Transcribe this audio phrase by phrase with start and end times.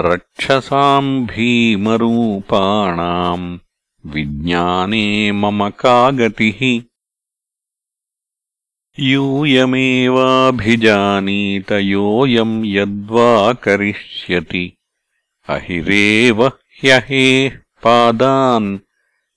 [0.00, 3.58] रक्षसाम् भीमरूपाणाम्
[4.06, 6.82] विज्ञाने मम का गतिः
[9.00, 14.72] यूयमेवाभिजानीत योऽयम् यद्वा करिष्यति।
[15.48, 17.52] अहिरेव ह्यहेः
[17.82, 18.78] पादान्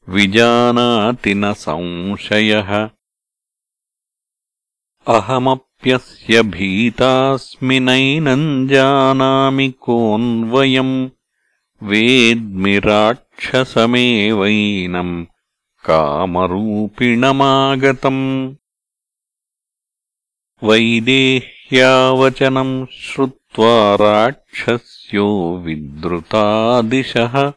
[0.09, 2.89] विजानाति न संशयः।
[5.07, 11.09] अहमप्यस्य भीतास्मि नैनम् जानामि कोऽन्वयम्।
[11.84, 15.25] वेद्मि राक्षसमेवैनम्
[15.85, 18.56] कामरूपिणमागतम्।
[20.63, 27.53] वैदेह्यावचनम् श्रुत्वा राक्षस्यो विद्रुतादिशः।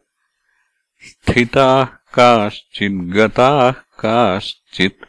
[1.03, 5.05] स्थिताः काश्चिद्गताः काश्चित्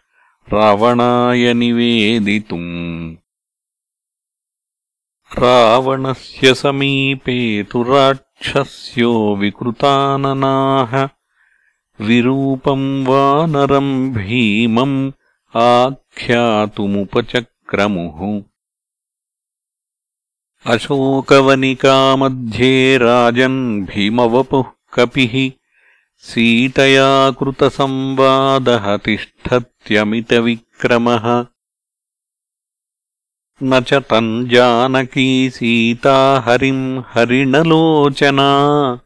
[0.54, 3.16] रावणाय निवेदितुम्।
[5.40, 11.10] रावणस्य समीपे तु राक्षस्यो विकृताननाः।
[12.02, 15.12] विरूपम् वानरम् भीमम्
[15.56, 18.44] आख्यातुमुपचक्रमुः।
[20.74, 25.65] अशोकवनिकामध्ये राजन् भीमवपुः कपिः
[26.26, 31.46] सीतया कृतसंवादः तिष्ठत्यमितविक्रमः
[33.64, 39.00] न च तम् जानकी सीता हरिम् हरिणलोचना।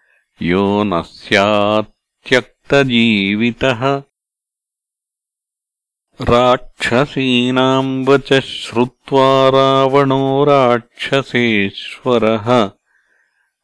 [0.42, 4.02] यो न स्यात्यक्तजीवितः
[6.20, 12.70] राक्षसीनाम् वच श्रुत्वा रावणो राक्षसेश्वरः।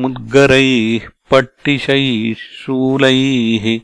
[0.00, 3.81] मुद्गरैः पट्टिशैः शूलैः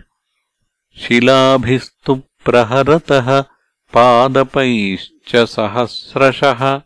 [0.98, 3.44] शिलाभिस्तु प्रहरतः
[3.94, 6.82] पादपैश्च सहस्रशः।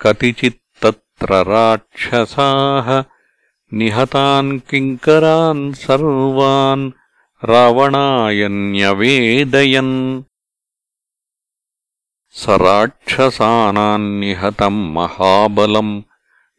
[0.00, 3.17] कतिचित्तत्र राक्षसाः
[3.74, 6.90] निहतान् किङ्करान् सर्वान्
[7.44, 10.22] रावणाय न्यवेदयन्
[12.30, 16.02] स राक्षसानान्निहतम् महाबलम्।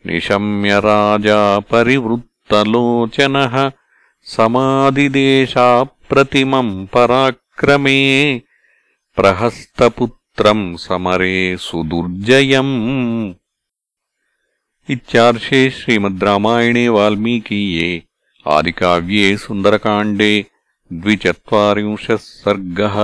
[0.06, 3.72] निशम्य राजा परिवृत्तलोचनः।
[4.24, 8.42] समादिदेशाप्रतिमम् पराक्रमे।
[9.16, 13.34] प्रहस्तपुत्रम् समरे सुदुर्जयम्
[14.93, 17.87] इत्यार्षे श्रीमद् रामायणे वाल्मीकीये
[18.57, 20.33] आदिकाव्ये सुन्दरकाण्डे
[20.91, 22.97] द्विचत्वारिंशः सर्गः